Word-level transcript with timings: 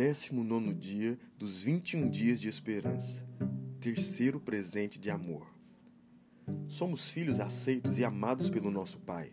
19 0.00 0.72
dia 0.72 1.18
dos 1.36 1.62
21 1.62 2.08
dias 2.08 2.40
de 2.40 2.48
esperança. 2.48 3.22
Terceiro 3.78 4.40
presente 4.40 4.98
de 4.98 5.10
amor. 5.10 5.46
Somos 6.66 7.10
filhos 7.10 7.38
aceitos 7.38 7.98
e 7.98 8.04
amados 8.04 8.48
pelo 8.48 8.70
nosso 8.70 8.98
Pai. 8.98 9.30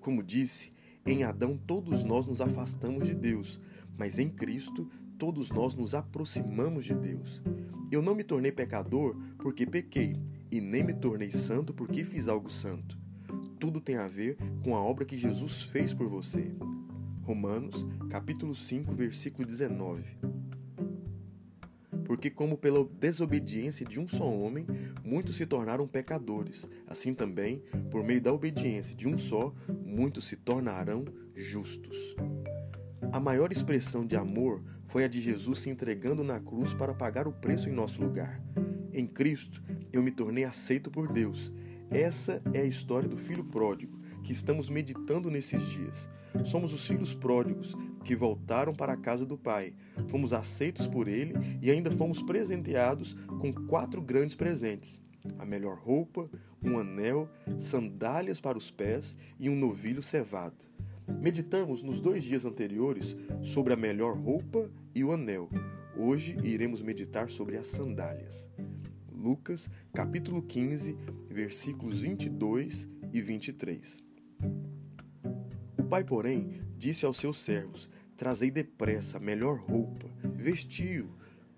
Como 0.00 0.22
disse, 0.22 0.72
em 1.04 1.22
Adão 1.22 1.58
todos 1.58 2.02
nós 2.02 2.26
nos 2.26 2.40
afastamos 2.40 3.06
de 3.06 3.14
Deus, 3.14 3.60
mas 3.98 4.18
em 4.18 4.30
Cristo 4.30 4.90
todos 5.18 5.50
nós 5.50 5.74
nos 5.74 5.94
aproximamos 5.94 6.86
de 6.86 6.94
Deus. 6.94 7.42
Eu 7.92 8.00
não 8.00 8.14
me 8.14 8.24
tornei 8.24 8.50
pecador 8.50 9.14
porque 9.36 9.66
pequei, 9.66 10.18
e 10.50 10.62
nem 10.62 10.82
me 10.82 10.94
tornei 10.94 11.30
santo 11.30 11.74
porque 11.74 12.02
fiz 12.02 12.26
algo 12.26 12.48
santo. 12.48 12.98
Tudo 13.60 13.82
tem 13.82 13.96
a 13.96 14.08
ver 14.08 14.38
com 14.64 14.74
a 14.74 14.80
obra 14.80 15.04
que 15.04 15.18
Jesus 15.18 15.60
fez 15.60 15.92
por 15.92 16.08
você. 16.08 16.56
Romanos, 17.26 17.84
capítulo 18.08 18.54
5, 18.54 18.94
versículo 18.94 19.44
19. 19.44 20.00
Porque 22.04 22.30
como 22.30 22.56
pela 22.56 22.84
desobediência 22.84 23.84
de 23.84 23.98
um 23.98 24.06
só 24.06 24.30
homem, 24.30 24.64
muitos 25.04 25.34
se 25.34 25.44
tornaram 25.44 25.88
pecadores, 25.88 26.68
assim 26.86 27.12
também, 27.12 27.64
por 27.90 28.04
meio 28.04 28.20
da 28.20 28.32
obediência 28.32 28.94
de 28.94 29.08
um 29.08 29.18
só, 29.18 29.52
muitos 29.84 30.28
se 30.28 30.36
tornarão 30.36 31.04
justos. 31.34 32.14
A 33.10 33.18
maior 33.18 33.50
expressão 33.50 34.06
de 34.06 34.14
amor 34.14 34.62
foi 34.86 35.02
a 35.02 35.08
de 35.08 35.20
Jesus 35.20 35.58
se 35.58 35.68
entregando 35.68 36.22
na 36.22 36.38
cruz 36.38 36.72
para 36.72 36.94
pagar 36.94 37.26
o 37.26 37.32
preço 37.32 37.68
em 37.68 37.72
nosso 37.72 38.00
lugar. 38.00 38.40
Em 38.92 39.04
Cristo, 39.04 39.60
eu 39.92 40.00
me 40.00 40.12
tornei 40.12 40.44
aceito 40.44 40.92
por 40.92 41.12
Deus. 41.12 41.52
Essa 41.90 42.40
é 42.54 42.60
a 42.60 42.64
história 42.64 43.08
do 43.08 43.16
filho 43.16 43.42
pródigo 43.42 43.98
que 44.22 44.30
estamos 44.30 44.68
meditando 44.68 45.28
nesses 45.28 45.60
dias. 45.68 46.08
Somos 46.44 46.72
os 46.72 46.86
filhos 46.86 47.14
pródigos 47.14 47.74
que 48.04 48.14
voltaram 48.14 48.72
para 48.72 48.92
a 48.92 48.96
casa 48.96 49.26
do 49.26 49.36
Pai. 49.36 49.74
Fomos 50.08 50.32
aceitos 50.32 50.86
por 50.86 51.08
Ele 51.08 51.34
e 51.60 51.70
ainda 51.70 51.90
fomos 51.90 52.22
presenteados 52.22 53.14
com 53.40 53.52
quatro 53.52 54.00
grandes 54.00 54.36
presentes: 54.36 55.00
a 55.38 55.44
melhor 55.44 55.78
roupa, 55.78 56.30
um 56.62 56.78
anel, 56.78 57.28
sandálias 57.58 58.40
para 58.40 58.58
os 58.58 58.70
pés 58.70 59.16
e 59.38 59.48
um 59.48 59.56
novilho 59.56 60.02
cevado. 60.02 60.64
Meditamos 61.22 61.82
nos 61.82 62.00
dois 62.00 62.24
dias 62.24 62.44
anteriores 62.44 63.16
sobre 63.42 63.72
a 63.72 63.76
melhor 63.76 64.16
roupa 64.16 64.70
e 64.94 65.04
o 65.04 65.12
anel. 65.12 65.48
Hoje 65.96 66.36
iremos 66.42 66.82
meditar 66.82 67.30
sobre 67.30 67.56
as 67.56 67.68
sandálias. 67.68 68.50
Lucas, 69.10 69.70
capítulo 69.92 70.42
15, 70.42 70.96
versículos 71.28 72.00
22 72.00 72.88
e 73.12 73.22
23. 73.22 74.04
Pai, 75.86 76.02
porém, 76.02 76.60
disse 76.76 77.06
aos 77.06 77.16
seus 77.16 77.38
servos: 77.38 77.88
Trazei 78.16 78.50
depressa 78.50 79.18
a 79.18 79.20
melhor 79.20 79.58
roupa, 79.58 80.08
vestiu, 80.34 81.10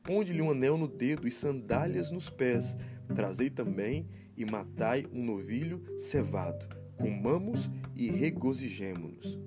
ponde-lhe 0.03 0.43
um 0.43 0.51
anel 0.51 0.77
no 0.77 0.89
dedo 0.89 1.27
e 1.27 1.31
sandálias 1.31 2.11
nos 2.11 2.29
pés. 2.29 2.77
Trazei 3.15 3.49
também 3.49 4.07
e 4.37 4.45
matai 4.45 5.07
um 5.13 5.25
novilho 5.25 5.83
cevado. 5.99 6.67
Comamos 6.97 7.71
e 7.97 8.11
regozijemo-nos. 8.11 9.39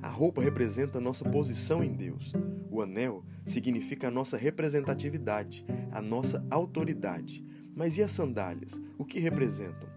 A 0.00 0.08
roupa 0.08 0.40
representa 0.40 0.98
a 0.98 1.00
nossa 1.00 1.28
posição 1.28 1.82
em 1.82 1.92
Deus. 1.92 2.32
O 2.70 2.80
anel 2.80 3.24
significa 3.44 4.08
a 4.08 4.10
nossa 4.10 4.36
representatividade, 4.36 5.66
a 5.90 6.00
nossa 6.00 6.44
autoridade. 6.50 7.44
Mas 7.74 7.98
e 7.98 8.02
as 8.02 8.12
sandálias? 8.12 8.80
O 8.96 9.04
que 9.04 9.18
representam? 9.18 9.88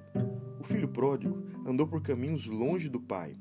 O 0.60 0.64
filho 0.64 0.88
pródigo 0.88 1.44
andou 1.66 1.88
por 1.88 2.02
caminhos 2.02 2.48
longe 2.48 2.90
do 2.90 3.00
pai. 3.00 3.38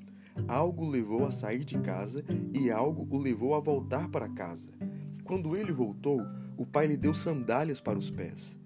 Algo 0.48 0.84
o 0.84 0.90
levou 0.90 1.24
a 1.24 1.30
sair 1.30 1.64
de 1.64 1.78
casa 1.78 2.24
e 2.52 2.70
algo 2.70 3.06
o 3.10 3.18
levou 3.18 3.54
a 3.54 3.60
voltar 3.60 4.08
para 4.08 4.28
casa. 4.28 4.70
Quando 5.24 5.56
ele 5.56 5.72
voltou, 5.72 6.20
o 6.56 6.66
pai 6.66 6.86
lhe 6.86 6.96
deu 6.96 7.14
sandálias 7.14 7.80
para 7.80 7.98
os 7.98 8.10
pés. 8.10 8.58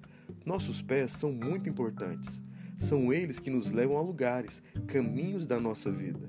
Nossos 0.44 0.82
pés 0.82 1.12
são 1.12 1.32
muito 1.32 1.68
importantes. 1.68 2.40
São 2.76 3.12
eles 3.12 3.38
que 3.38 3.50
nos 3.50 3.70
levam 3.70 3.98
a 3.98 4.02
lugares, 4.02 4.62
caminhos 4.86 5.46
da 5.46 5.60
nossa 5.60 5.90
vida. 5.90 6.28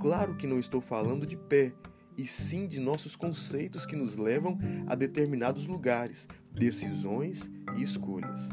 Claro 0.00 0.36
que 0.36 0.46
não 0.46 0.58
estou 0.58 0.80
falando 0.80 1.26
de 1.26 1.36
pé, 1.36 1.72
e 2.16 2.26
sim 2.26 2.66
de 2.66 2.80
nossos 2.80 3.14
conceitos 3.14 3.84
que 3.84 3.96
nos 3.96 4.16
levam 4.16 4.58
a 4.86 4.94
determinados 4.94 5.66
lugares, 5.66 6.26
decisões 6.52 7.50
e 7.76 7.82
escolhas. 7.82 8.48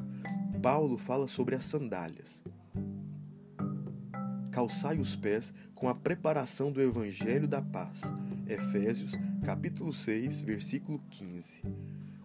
Paulo 0.61 0.97
fala 0.97 1.27
sobre 1.27 1.55
as 1.55 1.63
sandálias 1.63 2.41
calçai 4.53 4.99
os 4.99 5.15
pés 5.15 5.51
com 5.73 5.89
a 5.89 5.95
preparação 5.95 6.71
do 6.71 6.79
evangelho 6.79 7.47
da 7.47 7.59
paz. 7.59 8.01
Efésios, 8.47 9.13
capítulo 9.43 9.91
6, 9.91 10.41
versículo 10.41 11.01
15. 11.09 11.63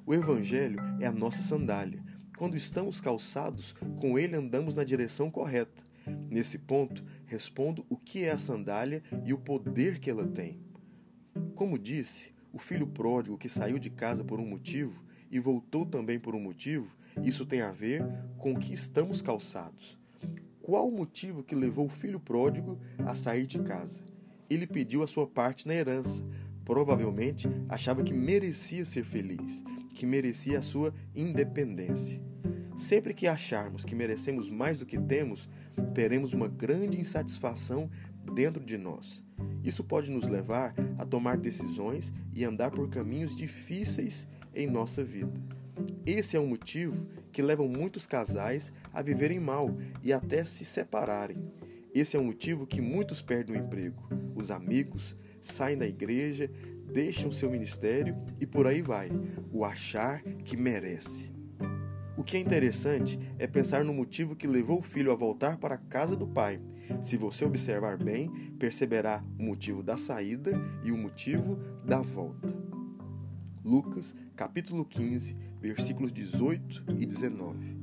O 0.04 0.12
evangelho 0.12 0.78
é 1.00 1.06
a 1.06 1.12
nossa 1.12 1.40
sandália. 1.40 2.04
Quando 2.36 2.54
estamos 2.54 3.00
calçados, 3.00 3.74
com 3.98 4.18
ele 4.18 4.36
andamos 4.36 4.74
na 4.74 4.84
direção 4.84 5.30
correta. 5.30 5.82
Nesse 6.28 6.58
ponto, 6.58 7.02
respondo 7.24 7.86
o 7.88 7.96
que 7.96 8.24
é 8.24 8.30
a 8.30 8.38
sandália 8.38 9.02
e 9.24 9.32
o 9.32 9.38
poder 9.38 9.98
que 9.98 10.10
ela 10.10 10.26
tem. 10.26 10.60
Como 11.54 11.78
disse, 11.78 12.34
o 12.52 12.58
filho 12.58 12.86
pródigo 12.86 13.38
que 13.38 13.48
saiu 13.48 13.78
de 13.78 13.88
casa 13.88 14.22
por 14.22 14.38
um 14.38 14.46
motivo 14.46 15.02
e 15.30 15.40
voltou 15.40 15.86
também 15.86 16.20
por 16.20 16.34
um 16.34 16.40
motivo, 16.40 16.94
isso 17.24 17.46
tem 17.46 17.62
a 17.62 17.72
ver 17.72 18.04
com 18.36 18.54
que 18.54 18.74
estamos 18.74 19.22
calçados. 19.22 19.98
Qual 20.68 20.86
o 20.86 20.92
motivo 20.92 21.42
que 21.42 21.54
levou 21.54 21.86
o 21.86 21.88
filho 21.88 22.20
pródigo 22.20 22.78
a 22.98 23.14
sair 23.14 23.46
de 23.46 23.58
casa? 23.60 24.02
Ele 24.50 24.66
pediu 24.66 25.02
a 25.02 25.06
sua 25.06 25.26
parte 25.26 25.66
na 25.66 25.72
herança. 25.72 26.22
Provavelmente 26.62 27.48
achava 27.70 28.04
que 28.04 28.12
merecia 28.12 28.84
ser 28.84 29.02
feliz, 29.02 29.64
que 29.94 30.04
merecia 30.04 30.58
a 30.58 30.62
sua 30.62 30.92
independência. 31.16 32.20
Sempre 32.76 33.14
que 33.14 33.26
acharmos 33.26 33.82
que 33.82 33.94
merecemos 33.94 34.50
mais 34.50 34.78
do 34.78 34.84
que 34.84 34.98
temos, 34.98 35.48
teremos 35.94 36.34
uma 36.34 36.48
grande 36.48 37.00
insatisfação 37.00 37.90
dentro 38.34 38.62
de 38.62 38.76
nós. 38.76 39.24
Isso 39.64 39.82
pode 39.82 40.10
nos 40.10 40.26
levar 40.26 40.74
a 40.98 41.06
tomar 41.06 41.38
decisões 41.38 42.12
e 42.34 42.44
andar 42.44 42.72
por 42.72 42.90
caminhos 42.90 43.34
difíceis 43.34 44.28
em 44.54 44.66
nossa 44.66 45.02
vida. 45.02 45.32
Esse 46.06 46.36
é 46.36 46.40
um 46.40 46.46
motivo 46.46 47.06
que 47.32 47.42
leva 47.42 47.62
muitos 47.66 48.06
casais 48.06 48.72
a 48.92 49.02
viverem 49.02 49.38
mal 49.38 49.76
e 50.02 50.12
até 50.12 50.44
se 50.44 50.64
separarem. 50.64 51.38
Esse 51.94 52.16
é 52.16 52.20
o 52.20 52.24
motivo 52.24 52.66
que 52.66 52.80
muitos 52.80 53.22
perdem 53.22 53.56
o 53.56 53.58
emprego. 53.58 54.08
Os 54.34 54.50
amigos 54.50 55.16
saem 55.40 55.76
da 55.76 55.86
igreja, 55.86 56.50
deixam 56.92 57.30
seu 57.30 57.50
ministério 57.50 58.16
e 58.40 58.46
por 58.46 58.66
aí 58.66 58.82
vai. 58.82 59.10
O 59.52 59.64
achar 59.64 60.22
que 60.22 60.56
merece. 60.56 61.30
O 62.16 62.24
que 62.24 62.36
é 62.36 62.40
interessante 62.40 63.18
é 63.38 63.46
pensar 63.46 63.84
no 63.84 63.94
motivo 63.94 64.34
que 64.34 64.46
levou 64.46 64.80
o 64.80 64.82
filho 64.82 65.12
a 65.12 65.16
voltar 65.16 65.56
para 65.58 65.76
a 65.76 65.78
casa 65.78 66.16
do 66.16 66.26
pai. 66.26 66.60
Se 67.02 67.16
você 67.16 67.44
observar 67.44 67.96
bem, 67.96 68.28
perceberá 68.58 69.22
o 69.38 69.42
motivo 69.42 69.82
da 69.82 69.96
saída 69.96 70.52
e 70.82 70.90
o 70.90 70.96
motivo 70.96 71.56
da 71.84 72.00
volta. 72.00 72.67
Lucas, 73.68 74.14
capítulo 74.34 74.82
15, 74.82 75.36
versículos 75.60 76.10
18 76.10 76.86
e 76.98 77.04
19. 77.04 77.76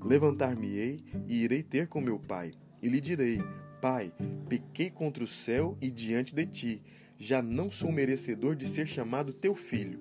Levantar-me-ei 0.00 1.02
e 1.26 1.42
irei 1.42 1.64
ter 1.64 1.88
com 1.88 2.00
meu 2.00 2.16
pai, 2.16 2.52
e 2.80 2.88
lhe 2.88 3.00
direi: 3.00 3.40
Pai, 3.80 4.14
pequei 4.48 4.88
contra 4.88 5.24
o 5.24 5.26
céu 5.26 5.76
e 5.80 5.90
diante 5.90 6.32
de 6.32 6.46
ti. 6.46 6.82
Já 7.18 7.42
não 7.42 7.72
sou 7.72 7.90
merecedor 7.90 8.54
de 8.54 8.68
ser 8.68 8.86
chamado 8.86 9.32
teu 9.32 9.56
filho. 9.56 9.98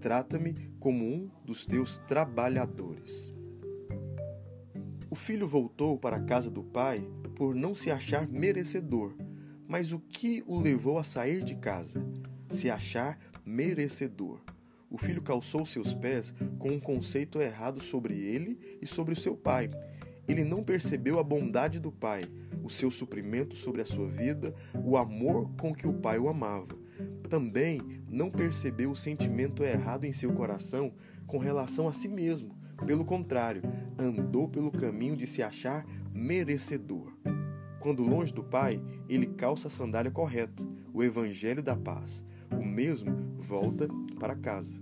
Trata-me 0.00 0.54
como 0.78 1.04
um 1.04 1.28
dos 1.44 1.66
teus 1.66 1.98
trabalhadores. 2.06 3.34
O 5.10 5.16
filho 5.16 5.48
voltou 5.48 5.98
para 5.98 6.16
a 6.16 6.22
casa 6.22 6.48
do 6.48 6.62
pai 6.62 7.00
por 7.34 7.56
não 7.56 7.74
se 7.74 7.90
achar 7.90 8.28
merecedor. 8.28 9.16
Mas 9.66 9.90
o 9.90 9.98
que 9.98 10.44
o 10.46 10.60
levou 10.60 10.96
a 10.96 11.02
sair 11.02 11.42
de 11.42 11.56
casa? 11.56 12.00
Se 12.48 12.70
achar 12.70 13.18
merecedor 13.44 14.45
o 14.90 14.98
filho 14.98 15.22
calçou 15.22 15.66
seus 15.66 15.92
pés 15.92 16.32
com 16.58 16.70
um 16.70 16.80
conceito 16.80 17.40
errado 17.40 17.82
sobre 17.82 18.14
ele 18.14 18.78
e 18.80 18.86
sobre 18.86 19.12
o 19.12 19.16
seu 19.16 19.36
pai. 19.36 19.70
Ele 20.28 20.44
não 20.44 20.62
percebeu 20.62 21.18
a 21.18 21.24
bondade 21.24 21.78
do 21.78 21.92
pai, 21.92 22.22
o 22.62 22.68
seu 22.68 22.90
suprimento 22.90 23.56
sobre 23.56 23.82
a 23.82 23.86
sua 23.86 24.08
vida, 24.08 24.54
o 24.84 24.96
amor 24.96 25.50
com 25.60 25.74
que 25.74 25.86
o 25.86 25.94
pai 25.94 26.18
o 26.18 26.28
amava. 26.28 26.76
Também 27.28 27.80
não 28.08 28.30
percebeu 28.30 28.90
o 28.90 28.96
sentimento 28.96 29.62
errado 29.62 30.04
em 30.04 30.12
seu 30.12 30.32
coração 30.32 30.92
com 31.26 31.38
relação 31.38 31.88
a 31.88 31.92
si 31.92 32.08
mesmo. 32.08 32.54
Pelo 32.86 33.04
contrário, 33.04 33.62
andou 33.98 34.48
pelo 34.48 34.70
caminho 34.70 35.16
de 35.16 35.26
se 35.26 35.42
achar 35.42 35.86
merecedor. 36.12 37.12
Quando 37.80 38.02
longe 38.02 38.32
do 38.32 38.42
Pai, 38.42 38.82
ele 39.08 39.26
calça 39.26 39.68
a 39.68 39.70
sandália 39.70 40.10
correta, 40.10 40.64
o 40.92 41.02
evangelho 41.02 41.62
da 41.62 41.76
paz. 41.76 42.24
O 42.50 42.64
mesmo 42.64 43.14
volta 43.38 43.88
para 44.16 44.34
casa. 44.34 44.80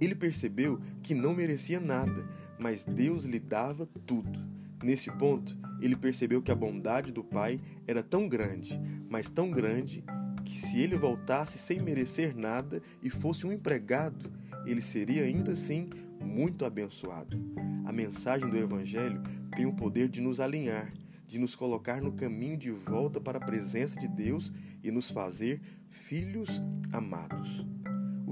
Ele 0.00 0.14
percebeu 0.14 0.80
que 1.02 1.14
não 1.14 1.34
merecia 1.34 1.80
nada, 1.80 2.28
mas 2.58 2.84
Deus 2.84 3.24
lhe 3.24 3.38
dava 3.38 3.86
tudo. 4.06 4.38
Nesse 4.82 5.10
ponto, 5.10 5.56
ele 5.80 5.96
percebeu 5.96 6.42
que 6.42 6.50
a 6.50 6.54
bondade 6.54 7.12
do 7.12 7.24
Pai 7.24 7.58
era 7.86 8.02
tão 8.02 8.28
grande, 8.28 8.80
mas 9.08 9.30
tão 9.30 9.50
grande, 9.50 10.04
que 10.44 10.54
se 10.54 10.78
ele 10.78 10.96
voltasse 10.96 11.58
sem 11.58 11.80
merecer 11.80 12.36
nada 12.36 12.82
e 13.02 13.08
fosse 13.08 13.46
um 13.46 13.52
empregado, 13.52 14.30
ele 14.66 14.82
seria 14.82 15.22
ainda 15.22 15.52
assim 15.52 15.88
muito 16.20 16.64
abençoado. 16.64 17.38
A 17.84 17.92
mensagem 17.92 18.48
do 18.48 18.56
Evangelho 18.56 19.22
tem 19.56 19.66
o 19.66 19.74
poder 19.74 20.08
de 20.08 20.20
nos 20.20 20.40
alinhar, 20.40 20.90
de 21.26 21.38
nos 21.38 21.56
colocar 21.56 22.02
no 22.02 22.12
caminho 22.12 22.56
de 22.56 22.70
volta 22.70 23.20
para 23.20 23.38
a 23.38 23.44
presença 23.44 23.98
de 23.98 24.08
Deus 24.08 24.52
e 24.82 24.90
nos 24.90 25.10
fazer 25.10 25.60
filhos 25.88 26.62
amados. 26.92 27.64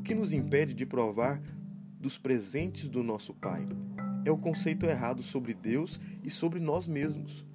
O 0.03 0.05
que 0.05 0.17
nos 0.17 0.33
impede 0.33 0.75
de 0.75 0.85
provar 0.85 1.41
dos 2.01 2.19
presentes 2.19 2.89
do 2.89 3.05
nosso 3.05 3.33
Pai 3.33 3.65
é 4.25 4.33
o 4.33 4.37
conceito 4.37 4.85
errado 4.85 5.23
sobre 5.23 5.55
Deus 5.55 6.01
e 6.25 6.29
sobre 6.29 6.59
nós 6.59 6.89
mesmos. 6.89 7.47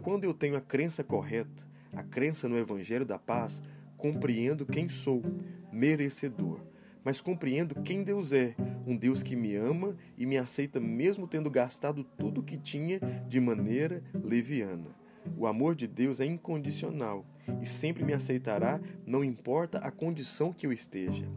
Quando 0.00 0.24
eu 0.24 0.32
tenho 0.32 0.56
a 0.56 0.62
crença 0.62 1.04
correta, 1.04 1.62
a 1.92 2.02
crença 2.02 2.48
no 2.48 2.56
Evangelho 2.56 3.04
da 3.04 3.18
Paz, 3.18 3.62
compreendo 3.98 4.64
quem 4.64 4.88
sou, 4.88 5.22
merecedor, 5.70 6.58
mas 7.04 7.20
compreendo 7.20 7.74
quem 7.82 8.02
Deus 8.02 8.32
é, 8.32 8.56
um 8.86 8.96
Deus 8.96 9.22
que 9.22 9.36
me 9.36 9.54
ama 9.54 9.94
e 10.16 10.24
me 10.24 10.38
aceita 10.38 10.80
mesmo 10.80 11.28
tendo 11.28 11.50
gastado 11.50 12.02
tudo 12.02 12.40
o 12.40 12.44
que 12.44 12.56
tinha 12.56 12.98
de 13.28 13.38
maneira 13.38 14.02
leviana. 14.14 14.88
O 15.36 15.46
amor 15.46 15.74
de 15.74 15.86
Deus 15.86 16.18
é 16.18 16.24
incondicional 16.24 17.26
e 17.60 17.66
sempre 17.66 18.02
me 18.02 18.14
aceitará, 18.14 18.80
não 19.06 19.22
importa 19.22 19.80
a 19.80 19.90
condição 19.90 20.50
que 20.50 20.66
eu 20.66 20.72
esteja. 20.72 21.28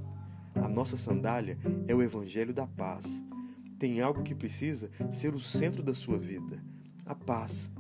Nossa 0.78 0.96
sandália 0.96 1.58
é 1.88 1.96
o 1.96 2.04
Evangelho 2.04 2.54
da 2.54 2.68
Paz. 2.68 3.24
Tem 3.80 4.00
algo 4.00 4.22
que 4.22 4.36
precisa 4.36 4.92
ser 5.10 5.34
o 5.34 5.40
centro 5.40 5.82
da 5.82 5.92
sua 5.92 6.20
vida: 6.20 6.64
a 7.04 7.16
paz. 7.16 7.72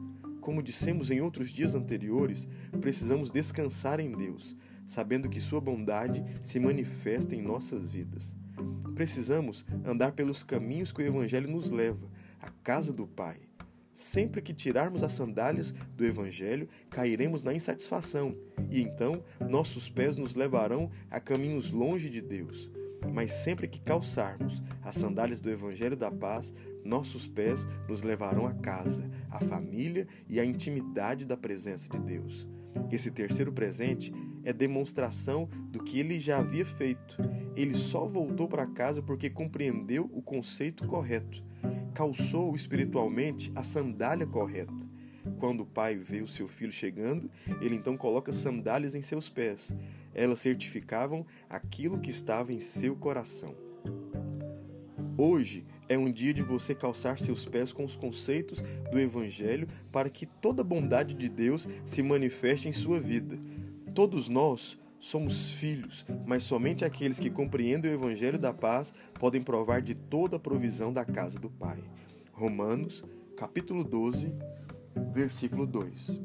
Como 0.41 0.63
dissemos 0.63 1.11
em 1.11 1.21
outros 1.21 1.51
dias 1.51 1.75
anteriores, 1.75 2.47
precisamos 2.81 3.29
descansar 3.29 3.99
em 3.99 4.09
Deus, 4.09 4.55
sabendo 4.87 5.29
que 5.29 5.39
Sua 5.39 5.61
bondade 5.61 6.25
se 6.41 6.59
manifesta 6.59 7.35
em 7.35 7.41
nossas 7.43 7.91
vidas. 7.91 8.35
Precisamos 8.95 9.63
andar 9.85 10.13
pelos 10.13 10.41
caminhos 10.41 10.91
que 10.91 11.03
o 11.03 11.05
Evangelho 11.05 11.47
nos 11.47 11.69
leva, 11.69 12.09
a 12.41 12.49
casa 12.49 12.91
do 12.91 13.05
Pai. 13.05 13.37
Sempre 13.93 14.41
que 14.41 14.55
tirarmos 14.55 15.03
as 15.03 15.13
sandálias 15.13 15.71
do 15.95 16.03
Evangelho, 16.03 16.67
cairemos 16.89 17.43
na 17.43 17.53
insatisfação, 17.53 18.35
e 18.71 18.81
então 18.81 19.23
nossos 19.47 19.87
pés 19.87 20.17
nos 20.17 20.33
levarão 20.33 20.89
a 21.11 21.19
caminhos 21.19 21.69
longe 21.69 22.09
de 22.09 22.21
Deus. 22.21 22.71
Mas 23.13 23.31
sempre 23.31 23.67
que 23.67 23.79
calçarmos 23.79 24.61
as 24.83 24.95
sandálias 24.95 25.41
do 25.41 25.49
Evangelho 25.49 25.95
da 25.95 26.11
Paz, 26.11 26.53
nossos 26.83 27.27
pés 27.27 27.65
nos 27.87 28.01
levarão 28.01 28.47
à 28.47 28.53
casa, 28.53 29.09
à 29.29 29.39
família 29.39 30.07
e 30.29 30.39
à 30.39 30.45
intimidade 30.45 31.25
da 31.25 31.37
presença 31.37 31.89
de 31.89 31.99
Deus. 31.99 32.47
Esse 32.91 33.11
terceiro 33.11 33.51
presente 33.51 34.13
é 34.43 34.53
demonstração 34.53 35.49
do 35.69 35.83
que 35.83 35.99
ele 35.99 36.19
já 36.19 36.39
havia 36.39 36.65
feito. 36.65 37.17
Ele 37.55 37.73
só 37.73 38.05
voltou 38.05 38.47
para 38.47 38.65
casa 38.65 39.01
porque 39.01 39.29
compreendeu 39.29 40.09
o 40.13 40.21
conceito 40.21 40.87
correto, 40.87 41.43
calçou 41.93 42.55
espiritualmente 42.55 43.51
a 43.55 43.63
sandália 43.63 44.25
correta. 44.25 44.87
Quando 45.39 45.61
o 45.61 45.65
pai 45.65 45.95
vê 45.95 46.21
o 46.21 46.27
seu 46.27 46.47
filho 46.47 46.71
chegando, 46.71 47.29
ele 47.61 47.75
então 47.75 47.95
coloca 47.95 48.33
sandálias 48.33 48.95
em 48.95 49.01
seus 49.01 49.29
pés. 49.29 49.71
Elas 50.13 50.39
certificavam 50.39 51.25
aquilo 51.49 51.99
que 51.99 52.09
estava 52.09 52.51
em 52.53 52.59
seu 52.59 52.95
coração. 52.95 53.55
Hoje 55.17 55.65
é 55.89 55.97
um 55.97 56.11
dia 56.11 56.33
de 56.33 56.43
você 56.43 56.75
calçar 56.75 57.17
seus 57.17 57.45
pés 57.45 57.71
com 57.71 57.83
os 57.83 57.95
conceitos 57.95 58.61
do 58.91 58.99
Evangelho 58.99 59.67
para 59.91 60.09
que 60.09 60.25
toda 60.25 60.61
a 60.61 60.65
bondade 60.65 61.15
de 61.15 61.27
Deus 61.27 61.67
se 61.85 62.03
manifeste 62.03 62.67
em 62.67 62.71
sua 62.71 62.99
vida. 62.99 63.39
Todos 63.95 64.29
nós 64.29 64.77
somos 64.99 65.53
filhos, 65.53 66.05
mas 66.25 66.43
somente 66.43 66.85
aqueles 66.85 67.19
que 67.19 67.29
compreendem 67.29 67.91
o 67.91 67.93
Evangelho 67.93 68.37
da 68.37 68.53
paz 68.53 68.93
podem 69.19 69.41
provar 69.41 69.81
de 69.81 69.95
toda 69.95 70.37
a 70.37 70.39
provisão 70.39 70.91
da 70.91 71.05
casa 71.05 71.39
do 71.39 71.49
Pai. 71.49 71.83
Romanos, 72.31 73.03
capítulo 73.35 73.83
12, 73.83 74.31
versículo 75.13 75.65
2. 75.65 76.21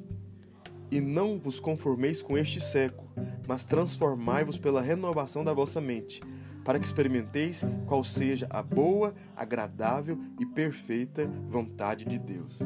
E 0.91 1.01
não 1.01 1.39
vos 1.39 1.59
conformeis 1.59 2.23
com 2.23 2.37
este 2.37 2.61
século, 2.61 3.09
mas 3.49 3.65
transformai-vos 3.65 4.59
pela 4.59 4.83
renovação 4.83 5.45
da 5.45 5.53
vossa 5.53 5.81
mente 5.81 6.21
para 6.65 6.79
que 6.79 6.87
experimenteis 6.87 7.65
qual 7.87 8.05
seja 8.05 8.47
a 8.51 8.63
boa, 8.63 9.15
agradável 9.37 10.19
e 10.41 10.47
perfeita 10.47 11.27
vontade 11.49 12.05
de 12.05 12.19
Deus. 12.19 12.59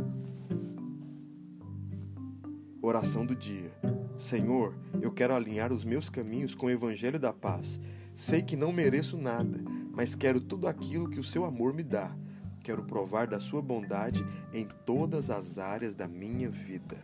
Oração 2.80 3.26
do 3.26 3.34
dia. 3.34 3.72
Senhor, 4.16 4.74
eu 5.00 5.10
quero 5.10 5.34
alinhar 5.34 5.72
os 5.72 5.84
meus 5.84 6.08
caminhos 6.08 6.54
com 6.54 6.66
o 6.66 6.70
evangelho 6.70 7.18
da 7.18 7.32
paz. 7.32 7.80
Sei 8.14 8.42
que 8.42 8.56
não 8.56 8.72
mereço 8.72 9.16
nada, 9.16 9.60
mas 9.92 10.14
quero 10.14 10.40
tudo 10.40 10.68
aquilo 10.68 11.08
que 11.08 11.18
o 11.18 11.24
seu 11.24 11.44
amor 11.44 11.74
me 11.74 11.82
dá. 11.82 12.14
Quero 12.66 12.82
provar 12.82 13.28
da 13.28 13.38
sua 13.38 13.62
bondade 13.62 14.26
em 14.52 14.66
todas 14.84 15.30
as 15.30 15.56
áreas 15.56 15.94
da 15.94 16.08
minha 16.08 16.50
vida. 16.50 16.98